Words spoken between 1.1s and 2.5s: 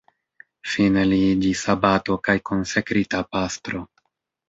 iĝis abato kaj